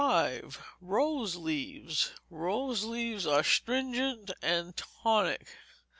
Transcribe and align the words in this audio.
Rose 0.81 1.35
Leaves 1.35 2.13
Rose 2.31 2.83
Leaves 2.83 3.27
are 3.27 3.43
stringent 3.43 4.31
and 4.41 4.75
tonic. 4.75 5.47